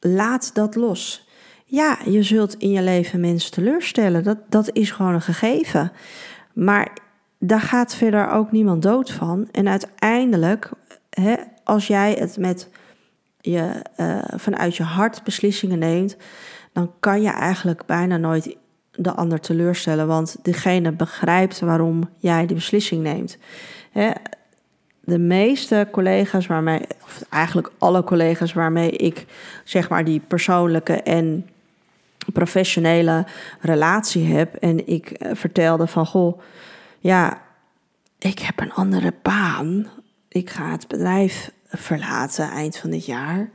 [0.00, 1.28] laat dat los.
[1.64, 4.24] Ja, je zult in je leven mensen teleurstellen.
[4.24, 5.92] Dat, dat is gewoon een gegeven.
[6.52, 6.96] Maar
[7.38, 9.48] daar gaat verder ook niemand dood van.
[9.52, 10.70] En uiteindelijk,
[11.10, 12.68] hè, als jij het met
[13.40, 16.16] je, uh, vanuit je hart beslissingen neemt,
[16.72, 18.56] dan kan je eigenlijk bijna nooit
[18.92, 20.06] de ander teleurstellen.
[20.06, 23.38] Want diegene begrijpt waarom jij de beslissing neemt.
[23.90, 24.10] Hè,
[25.00, 29.26] de meeste collega's waarmee, of eigenlijk alle collega's waarmee ik
[29.64, 31.48] zeg maar die persoonlijke en
[32.32, 33.26] professionele
[33.60, 34.54] relatie heb.
[34.54, 36.40] En ik eh, vertelde van goh,
[36.98, 37.42] ja,
[38.18, 39.86] ik heb een andere baan.
[40.28, 43.50] Ik ga het bedrijf verlaten eind van dit jaar.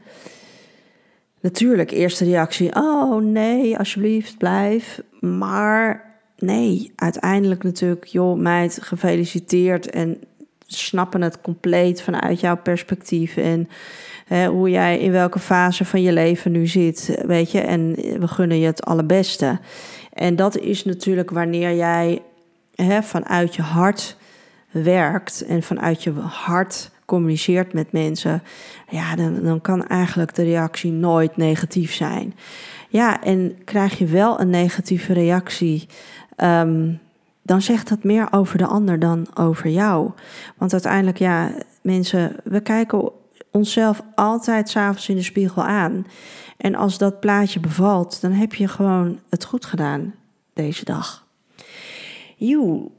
[1.40, 5.02] Natuurlijk, eerste reactie: oh nee, alsjeblieft, blijf.
[5.26, 6.04] Maar
[6.38, 9.90] nee, uiteindelijk natuurlijk, joh, meid, gefeliciteerd.
[9.90, 10.18] En
[10.68, 13.38] snappen het compleet vanuit jouw perspectief.
[13.38, 13.70] En
[14.26, 17.60] hè, hoe jij in welke fase van je leven nu zit, weet je.
[17.60, 19.60] En we gunnen je het allerbeste.
[20.14, 22.22] En dat is natuurlijk wanneer jij
[22.76, 24.18] hè, vanuit je hart
[24.72, 28.44] werkt en vanuit je hart communiceert met mensen,
[28.90, 32.34] ja, dan, dan kan eigenlijk de reactie nooit negatief zijn.
[32.90, 35.88] Ja, en krijg je wel een negatieve reactie,
[36.38, 37.00] um,
[37.42, 40.12] dan zegt dat meer over de ander dan over jou.
[40.58, 43.12] Want uiteindelijk, ja, mensen, we kijken
[43.52, 46.06] onszelf altijd s'avonds in de spiegel aan.
[46.58, 50.14] En als dat plaatje bevalt, dan heb je gewoon het goed gedaan
[50.54, 51.28] deze dag.
[52.36, 52.90] Joe,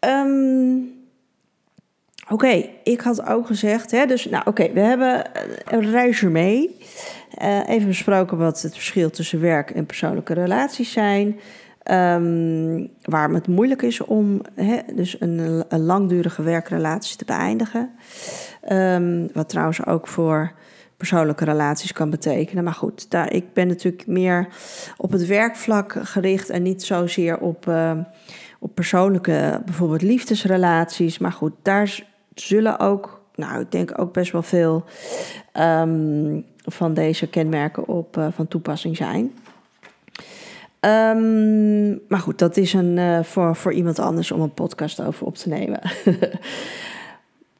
[0.00, 0.94] um,
[2.28, 5.30] Oké, ik had ook gezegd, hè, dus nou oké, we hebben
[5.64, 6.70] een resume.
[7.42, 11.40] Uh, even besproken wat het verschil tussen werk en persoonlijke relaties zijn.
[11.90, 17.90] Um, waarom het moeilijk is om hè, dus een, langdurige werkrelatie te beëindigen.
[18.72, 20.52] Um, wat trouwens ook voor
[20.96, 22.64] persoonlijke relaties kan betekenen.
[22.64, 24.48] Maar goed, daar, ik ben natuurlijk meer
[24.96, 27.92] op het werkvlak gericht en niet zozeer op, uh,
[28.58, 31.18] op persoonlijke, bijvoorbeeld liefdesrelaties.
[31.18, 32.04] Maar goed, daar
[32.40, 34.84] zullen ook, nou, ik denk ook best wel veel
[35.54, 39.32] um, van deze kenmerken op uh, van toepassing zijn.
[40.80, 45.26] Um, maar goed, dat is een, uh, voor, voor iemand anders om een podcast over
[45.26, 45.80] op te nemen.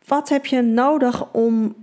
[0.06, 1.74] Wat heb je nodig om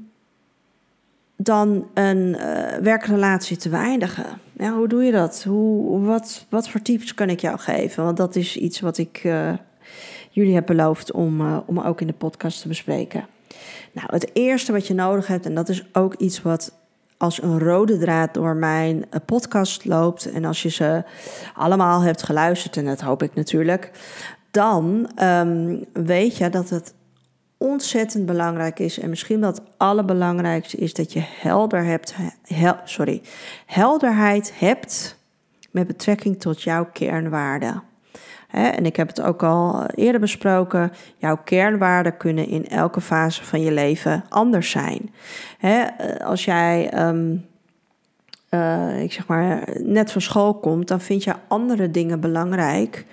[1.35, 4.25] dan een uh, werkrelatie te beëindigen?
[4.57, 5.43] Ja, hoe doe je dat?
[5.43, 8.03] Hoe, wat, wat voor tips kan ik jou geven?
[8.03, 9.21] Want dat is iets wat ik
[10.33, 13.25] jullie heb beloofd om, om ook in de podcast te bespreken.
[13.91, 16.73] Nou, het eerste wat je nodig hebt, en dat is ook iets wat
[17.17, 21.03] als een rode draad door mijn eh, podcast loopt en als je ze
[21.53, 23.91] allemaal hebt geluisterd, en dat hoop ik natuurlijk,
[24.51, 26.93] dan um, weet je dat het
[27.57, 32.15] ontzettend belangrijk is en misschien wel het allerbelangrijkste is dat je helder hebt,
[32.83, 33.21] sorry,
[33.65, 35.17] helderheid hebt
[35.71, 37.83] met betrekking tot jouw kernwaarden.
[38.53, 40.91] En ik heb het ook al eerder besproken.
[41.17, 45.13] Jouw kernwaarden kunnen in elke fase van je leven anders zijn.
[46.23, 47.45] Als jij, um,
[48.49, 53.05] uh, ik zeg maar, net van school komt, dan vind je andere dingen belangrijk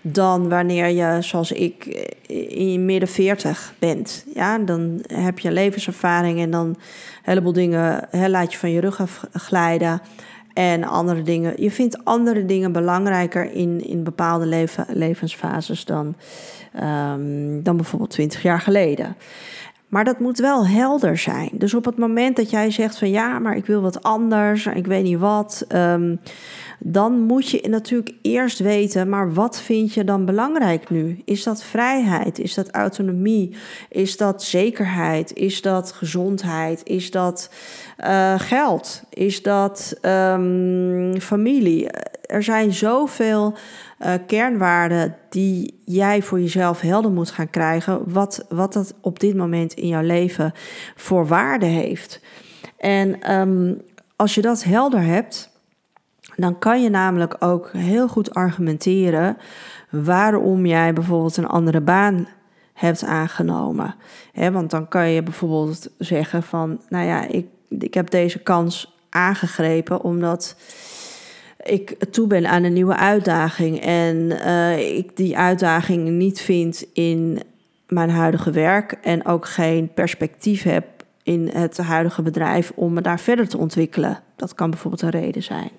[0.00, 1.84] dan wanneer je, zoals ik,
[2.26, 4.24] in je midden 40 bent.
[4.34, 6.76] Ja, dan heb je levenservaring en dan een
[7.22, 9.00] heleboel dingen laat je van je rug
[9.32, 10.00] afglijden
[10.56, 11.52] en andere dingen.
[11.56, 16.14] Je vindt andere dingen belangrijker in, in bepaalde leven, levensfases dan,
[16.82, 19.16] um, dan bijvoorbeeld 20 jaar geleden.
[19.88, 21.50] Maar dat moet wel helder zijn.
[21.52, 24.86] Dus op het moment dat jij zegt van ja, maar ik wil wat anders, ik
[24.86, 26.20] weet niet wat, um,
[26.78, 31.22] dan moet je natuurlijk eerst weten, maar wat vind je dan belangrijk nu?
[31.24, 32.38] Is dat vrijheid?
[32.38, 33.56] Is dat autonomie?
[33.88, 35.32] Is dat zekerheid?
[35.32, 36.80] Is dat gezondheid?
[36.84, 37.50] Is dat
[38.04, 39.02] uh, geld?
[39.10, 41.88] Is dat um, familie?
[42.26, 43.54] Er zijn zoveel
[44.00, 49.36] uh, kernwaarden die jij voor jezelf helder moet gaan krijgen, wat, wat dat op dit
[49.36, 50.52] moment in jouw leven
[50.96, 52.20] voor waarde heeft.
[52.76, 53.82] En um,
[54.16, 55.50] als je dat helder hebt,
[56.36, 59.36] dan kan je namelijk ook heel goed argumenteren
[59.90, 62.28] waarom jij bijvoorbeeld een andere baan
[62.72, 63.94] hebt aangenomen.
[64.52, 70.02] want dan kan je bijvoorbeeld zeggen van, nou ja, ik, ik heb deze kans aangegrepen
[70.02, 70.56] omdat
[71.66, 77.40] ik toe ben aan een nieuwe uitdaging en uh, ik die uitdaging niet vind in
[77.88, 80.84] mijn huidige werk en ook geen perspectief heb
[81.22, 84.20] in het huidige bedrijf om me daar verder te ontwikkelen.
[84.36, 85.70] Dat kan bijvoorbeeld een reden zijn.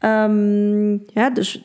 [0.00, 1.64] Um, ja, dus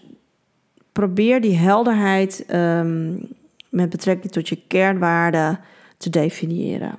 [0.91, 3.27] probeer die helderheid um,
[3.69, 5.59] met betrekking tot je kernwaarden
[5.97, 6.95] te definiëren.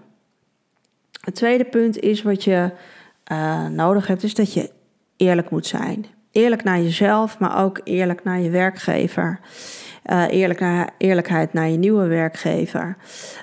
[1.21, 2.71] Het tweede punt is wat je
[3.33, 4.71] uh, nodig hebt, is dat je
[5.19, 6.07] eerlijk moet zijn.
[6.33, 9.41] Eerlijk naar jezelf, maar ook eerlijk naar je werkgever.
[10.05, 12.97] Uh, eerlijk naar, eerlijkheid naar je nieuwe werkgever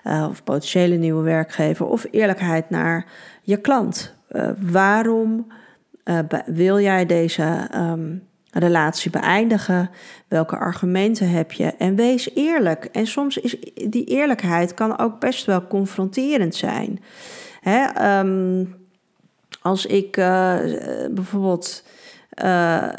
[0.03, 1.85] uh, of potentiële nieuwe werkgever.
[1.85, 3.05] Of eerlijkheid naar
[3.41, 4.15] je klant.
[4.31, 5.47] Uh, waarom
[6.45, 9.89] wil jij deze um, relatie beëindigen?
[10.27, 11.65] Welke argumenten heb je?
[11.77, 12.85] En wees eerlijk.
[12.85, 13.57] En soms is
[13.89, 16.99] die eerlijkheid kan ook best wel confronterend zijn.
[17.61, 18.17] Hè?
[18.19, 18.75] Um,
[19.65, 20.59] als ik uh,
[21.11, 21.83] bijvoorbeeld
[22.43, 22.89] uh,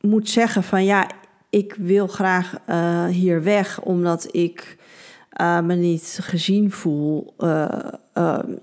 [0.00, 1.10] moet zeggen van ja,
[1.50, 4.78] ik wil graag uh, hier weg omdat ik
[5.62, 7.34] me niet gezien voel.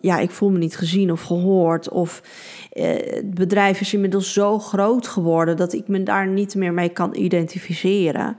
[0.01, 1.89] ja, ik voel me niet gezien of gehoord.
[1.89, 2.21] Of
[2.69, 7.15] het bedrijf is inmiddels zo groot geworden dat ik me daar niet meer mee kan
[7.15, 8.37] identificeren.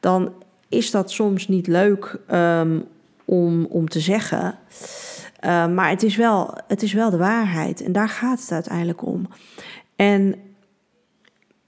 [0.00, 0.32] Dan
[0.68, 2.84] is dat soms niet leuk um,
[3.24, 4.58] om, om te zeggen.
[5.44, 9.06] Uh, maar het is, wel, het is wel de waarheid en daar gaat het uiteindelijk
[9.06, 9.28] om.
[9.96, 10.34] En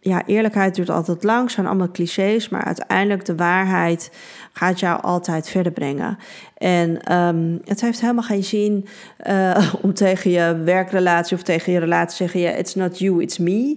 [0.01, 4.13] ja, eerlijkheid duurt altijd lang, zijn allemaal clichés, maar uiteindelijk de waarheid
[4.53, 6.19] gaat jou altijd verder brengen.
[6.57, 8.87] En um, het heeft helemaal geen zin
[9.27, 13.23] uh, om tegen je werkrelatie of tegen je relatie te zeggen: ja, it's not you,
[13.23, 13.77] it's me.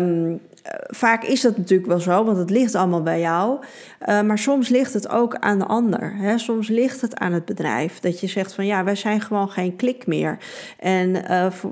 [0.00, 0.40] Um,
[0.86, 3.58] vaak is dat natuurlijk wel zo, want het ligt allemaal bij jou.
[4.08, 6.14] Uh, maar soms ligt het ook aan de ander.
[6.16, 6.38] Hè?
[6.38, 8.00] Soms ligt het aan het bedrijf.
[8.00, 10.38] Dat je zegt van ja, wij zijn gewoon geen klik meer.
[10.78, 11.24] En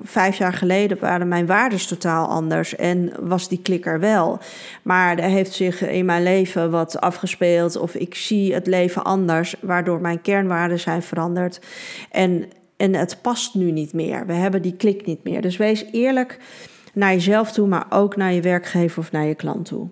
[0.03, 2.77] vijf jaar geleden waren mijn waardes totaal anders.
[2.77, 4.39] En was die klikker wel.
[4.83, 7.77] Maar er heeft zich in mijn leven wat afgespeeld.
[7.77, 11.61] Of ik zie het leven anders, waardoor mijn kernwaarden zijn veranderd.
[12.11, 14.27] En, en het past nu niet meer.
[14.27, 15.41] We hebben die klik niet meer.
[15.43, 16.39] Dus wees eerlijk
[16.95, 19.89] naar jezelf toe, maar ook naar je werkgever of naar je klant toe.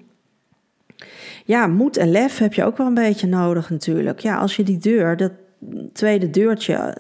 [1.44, 4.20] Ja, moed en lef heb je ook wel een beetje nodig natuurlijk.
[4.20, 5.33] Ja, als je die deur, dat
[5.92, 6.96] tweede deurtje,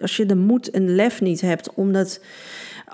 [0.00, 2.20] als je de moed en lef niet hebt om dat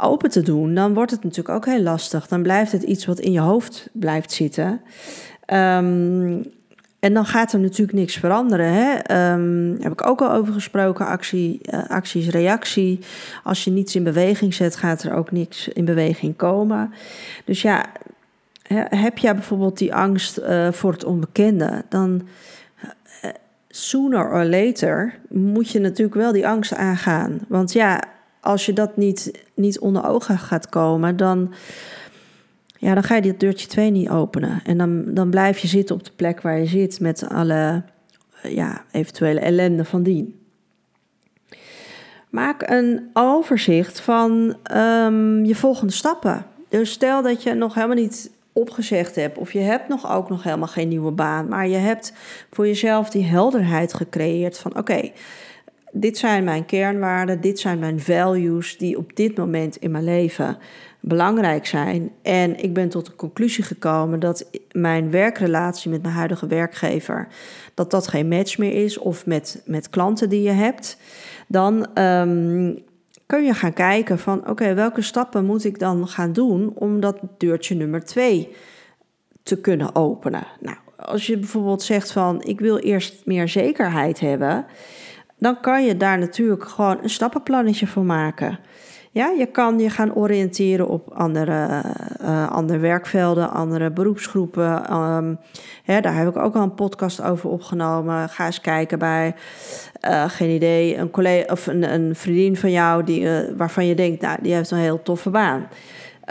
[0.01, 2.29] open te doen, dan wordt het natuurlijk ook heel lastig.
[2.29, 4.81] Dan blijft het iets wat in je hoofd blijft zitten.
[5.53, 6.43] Um,
[7.01, 8.73] en dan gaat er natuurlijk niks veranderen.
[8.73, 8.93] Hè?
[9.33, 11.07] Um, heb ik ook al over gesproken.
[11.07, 12.99] Actie, uh, actie is reactie.
[13.45, 16.93] Als je niets in beweging zet, gaat er ook niks in beweging komen.
[17.45, 17.85] Dus ja,
[18.89, 22.23] heb jij bijvoorbeeld die angst uh, voor het onbekende, dan
[23.25, 23.31] uh,
[23.69, 27.41] sooner or later moet je natuurlijk wel die angst aangaan.
[27.49, 28.03] Want ja,
[28.41, 31.53] als je dat niet, niet onder ogen gaat komen, dan
[32.81, 34.61] ja, dan ga je dit deurtje 2 niet openen.
[34.65, 37.83] En dan, dan blijf je zitten op de plek waar je zit met alle
[38.43, 40.41] eh, ja, eventuele ellende van dien.
[42.31, 46.47] Maak een overzicht van um, je volgende stappen.
[46.69, 50.43] Dus stel dat je nog helemaal niet opgezegd hebt, of je hebt nog ook nog
[50.43, 52.13] helemaal geen nieuwe baan, maar je hebt
[52.51, 55.11] voor jezelf die helderheid gecreëerd van oké,
[55.93, 60.59] dit zijn mijn kernwaarden, dit zijn mijn values die op dit moment in mijn leven
[61.01, 62.11] belangrijk zijn.
[62.23, 67.29] En ik ben tot de conclusie gekomen dat mijn werkrelatie met mijn huidige werkgever,
[67.75, 70.97] dat dat geen match meer is, of met, met klanten die je hebt,
[71.47, 72.79] dan um,
[73.27, 77.19] kun je gaan kijken van oké, welke stappen moet ik dan gaan doen om dat
[77.39, 78.57] deurtje nummer twee
[79.43, 80.47] te kunnen openen.
[80.61, 84.67] Nou, als je bijvoorbeeld zegt van ik wil eerst meer zekerheid hebben,
[85.39, 88.59] dan kan je daar natuurlijk gewoon een stappenplannetje voor maken.
[89.13, 91.83] Ja, je kan je gaan oriënteren op andere,
[92.23, 94.97] uh, andere werkvelden, andere beroepsgroepen.
[94.97, 95.39] Um,
[95.85, 98.29] daar heb ik ook al een podcast over opgenomen.
[98.29, 99.35] Ga eens kijken bij,
[100.05, 103.95] uh, geen idee, een collega of een, een vriendin van jou die, uh, waarvan je
[103.95, 105.69] denkt, nou, die heeft een heel toffe baan.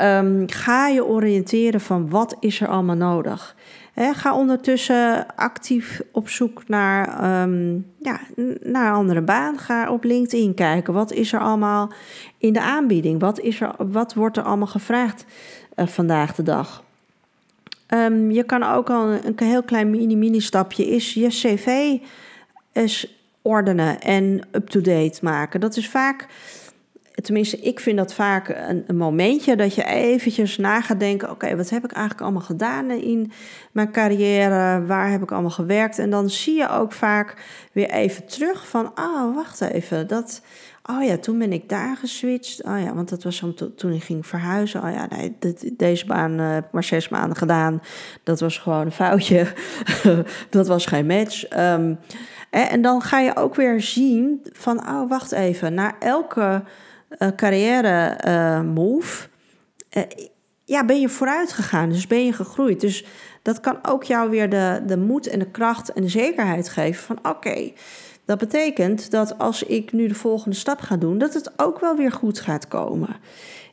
[0.02, 3.56] Um, ga je oriënteren van wat is er allemaal nodig
[4.00, 7.08] ga ondertussen actief op zoek naar,
[7.44, 8.20] um, ja,
[8.62, 9.58] naar een andere baan.
[9.58, 10.94] Ga op LinkedIn kijken.
[10.94, 11.92] Wat is er allemaal
[12.38, 13.20] in de aanbieding?
[13.20, 15.26] Wat, is er, wat wordt er allemaal gevraagd
[15.76, 16.84] uh, vandaag de dag?
[17.94, 21.98] Um, je kan ook al een, heel klein mini-mini-stapje is je cv
[23.42, 25.60] ordenen en up-to-date maken.
[25.60, 26.28] Dat is vaak
[27.22, 28.56] tenminste, ik vind dat vaak
[28.88, 32.92] een, momentje dat je eventjes na gaat denken: oké, wat heb ik eigenlijk allemaal gedaan
[32.92, 33.32] in
[33.72, 34.86] mijn carrière?
[34.86, 36.00] Waar heb ik allemaal gewerkt?
[36.00, 37.36] En dan zie je ook vaak
[37.72, 40.42] weer even terug van: oh, wacht even, dat.
[40.84, 42.64] Oh ja, toen ben ik daar geswitcht.
[42.64, 44.84] Oh ja, want dat was om toen ik ging verhuizen.
[44.84, 45.38] Oh ja, nee,
[45.74, 47.82] deze baan uh, heb ik maar zes maanden gedaan.
[48.24, 49.48] Dat was gewoon een foutje.
[50.50, 51.58] dat was geen match.
[51.58, 52.00] Um,
[52.50, 55.74] en dan ga je ook weer zien van, oh, wacht even.
[55.74, 56.64] Na elke
[57.36, 59.28] carrière uh, move,
[59.98, 60.04] uh,
[60.66, 61.90] ja, ben je vooruit gegaan.
[61.90, 62.82] Dus ben je gegroeid.
[62.82, 63.06] Dus
[63.42, 67.04] dat kan ook jou weer de, de moed en de kracht en de zekerheid geven
[67.04, 67.72] van oké,
[68.26, 71.96] dat betekent dat als ik nu de volgende stap ga doen, dat het ook wel
[71.96, 73.16] weer goed gaat komen.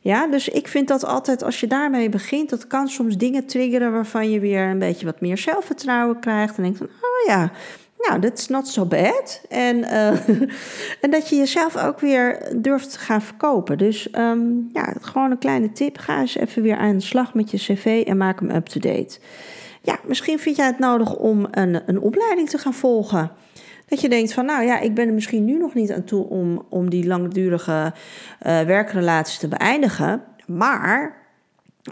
[0.01, 3.91] Ja, dus ik vind dat altijd als je daarmee begint, dat kan soms dingen triggeren
[3.91, 7.51] waarvan je weer een beetje wat meer zelfvertrouwen krijgt en denkt van, oh ja,
[7.97, 9.41] nou, that's not so bad.
[9.49, 10.09] En, uh,
[11.03, 13.77] en dat je jezelf ook weer durft te gaan verkopen.
[13.77, 15.97] Dus um, ja, gewoon een kleine tip.
[15.97, 19.19] Ga eens even weer aan de slag met je cv en maak hem up-to-date.
[19.81, 23.31] Ja, misschien vind jij het nodig om een, een opleiding te gaan volgen.
[23.87, 26.29] Dat je denkt van, nou ja, ik ben er misschien nu nog niet aan toe
[26.29, 27.93] om, om die langdurige
[28.47, 30.23] uh, werkrelatie te beëindigen.
[30.45, 31.26] Maar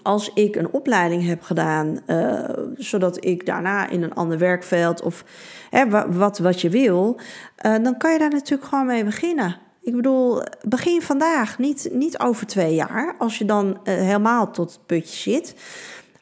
[0.04, 5.24] als ik een opleiding heb gedaan, uh, zodat ik daarna in een ander werkveld of
[5.70, 7.20] hè, wat, wat je wil,
[7.66, 9.58] uh, dan kan je daar natuurlijk gewoon mee beginnen.
[9.82, 14.72] Ik bedoel, begin vandaag, niet, niet over twee jaar, als je dan uh, helemaal tot
[14.72, 15.56] het putje zit.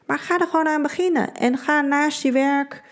[0.06, 2.82] Maar ga er gewoon aan beginnen en ga naast je werk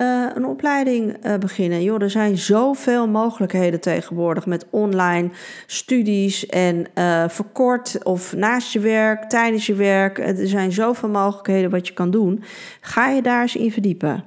[0.00, 1.82] uh, een opleiding uh, beginnen.
[1.82, 5.30] Joh, er zijn zoveel mogelijkheden tegenwoordig met online
[5.66, 10.18] studies en uh, verkort of naast je werk, tijdens je werk.
[10.18, 12.42] Er zijn zoveel mogelijkheden wat je kan doen.
[12.80, 14.24] Ga je daar eens in verdiepen.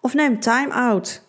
[0.00, 1.24] Of neem time out.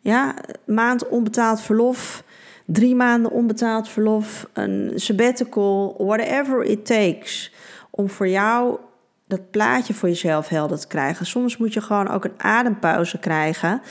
[0.00, 0.34] Ja,
[0.66, 2.24] maand onbetaald verlof,
[2.66, 7.54] drie maanden onbetaald verlof, een sabbatical, whatever it takes.
[7.90, 8.78] Om voor jou
[9.26, 11.26] dat plaatje voor jezelf helder te krijgen.
[11.26, 13.82] Soms moet je gewoon ook een adempauze krijgen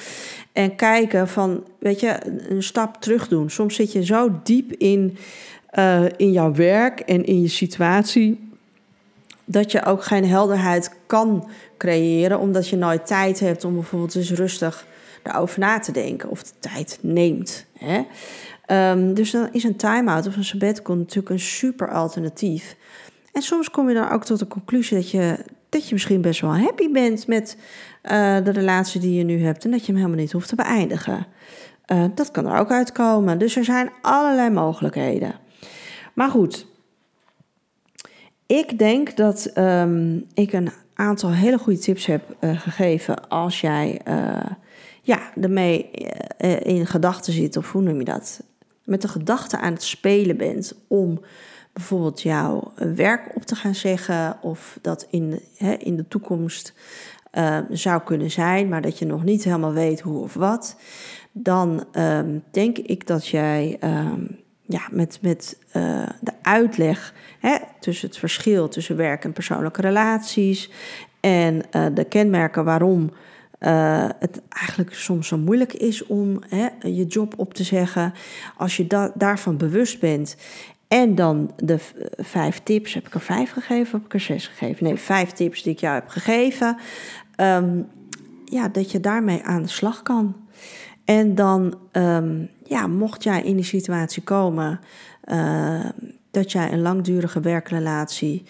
[0.53, 2.17] en kijken van, weet je,
[2.49, 3.49] een stap terug doen.
[3.49, 5.17] Soms zit je zo diep in,
[5.79, 8.53] uh, in jouw werk en in je situatie
[9.45, 14.31] dat je ook geen helderheid kan creëren, omdat je nooit tijd hebt om bijvoorbeeld eens
[14.31, 14.85] rustig
[15.23, 17.65] daarover na te denken of de tijd neemt.
[17.77, 18.01] Hè?
[18.91, 22.75] Um, dus dan is een time-out of een sabbatical natuurlijk een super alternatief.
[23.35, 25.37] En soms kom je dan ook tot de conclusie dat je,
[25.69, 27.57] dat je misschien best wel happy bent met
[28.03, 30.55] uh, de relatie die je nu hebt en dat je hem helemaal niet hoeft te
[30.55, 31.27] beëindigen.
[31.91, 33.37] Uh, dat kan er ook uitkomen.
[33.37, 35.35] Dus er zijn allerlei mogelijkheden.
[36.13, 36.67] Maar goed,
[38.45, 44.01] ik denk dat um, ik een aantal hele goede tips heb uh, gegeven als jij
[45.01, 45.91] ja, ermee
[46.63, 48.43] in gedachten zit, of hoe noem je dat?
[48.83, 51.19] Met de gedachte aan het spelen bent om
[51.75, 56.73] bijvoorbeeld jouw werk op te gaan zeggen, of dat in, hè, in de toekomst
[57.33, 60.77] uh, zou kunnen zijn, maar dat je nog niet helemaal weet hoe of wat,
[61.31, 68.07] dan um, denk ik dat jij um, ja, met, met uh, de uitleg hè, tussen
[68.07, 70.71] het verschil tussen werk en persoonlijke relaties
[71.19, 73.11] en uh, de kenmerken waarom
[73.59, 78.13] uh, het eigenlijk soms zo moeilijk is om hè, je job op te zeggen.
[78.57, 80.37] Als je da daarvan bewust bent.
[80.87, 81.77] En dan de
[82.17, 82.93] vijf tips.
[82.93, 84.83] Heb ik er vijf gegeven heb ik er zes gegeven?
[84.83, 86.77] Nee, vijf tips die ik jou heb gegeven.
[87.41, 87.87] Um,
[88.45, 90.35] ja, dat je daarmee aan de slag kan.
[91.05, 94.79] En dan, um, ja, mocht jij in die situatie komen
[95.25, 95.85] uh,
[96.31, 98.43] dat jij een langdurige werkrelatie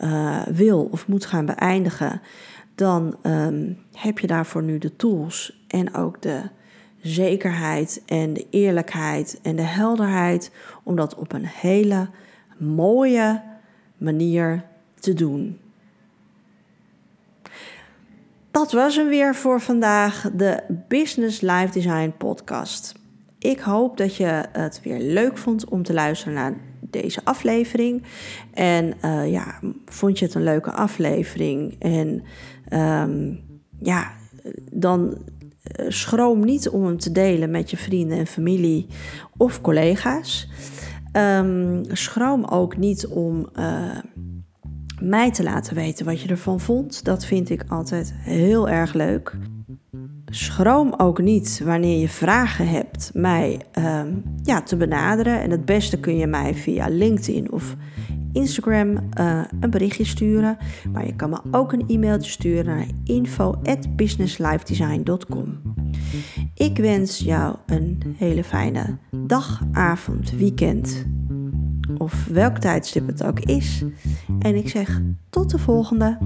[0.00, 2.20] uh, wil of moet gaan beëindigen,
[2.74, 6.42] dan um, heb je daarvoor nu de tools en ook de
[7.00, 10.50] zekerheid en de eerlijkheid en de helderheid
[10.90, 12.08] om dat op een hele
[12.58, 13.42] mooie
[13.96, 14.64] manier
[14.94, 15.58] te doen.
[18.50, 22.94] Dat was hem weer voor vandaag, de Business Life Design podcast.
[23.38, 28.02] Ik hoop dat je het weer leuk vond om te luisteren naar deze aflevering.
[28.54, 31.76] En uh, ja, vond je het een leuke aflevering?
[31.78, 32.22] En
[32.72, 33.40] um,
[33.80, 34.12] ja,
[34.72, 35.39] dan eh,
[35.88, 38.86] schroom niet om hem te delen met je vrienden en familie
[39.36, 40.48] of collega's.
[41.12, 43.98] Um, schroom ook niet om uh,
[45.00, 47.04] mij te laten weten wat je ervan vond.
[47.04, 49.36] Dat vind ik altijd heel erg leuk.
[50.26, 55.40] Schroom ook niet wanneer je vragen hebt mij um, ja, te benaderen.
[55.40, 57.76] En het beste kun je mij via LinkedIn of
[58.32, 58.98] Instagram uh,
[59.60, 60.56] een berichtje sturen.
[60.92, 65.60] Maar je kan me ook een e-mailtje sturen naar info@businesslifedesign.com.
[66.54, 71.06] Ik wens jou een hele fijne dag, avond, weekend
[71.98, 73.84] of welk tijdstip het ook is.
[74.38, 75.00] En ik zeg
[75.30, 76.18] tot de volgende.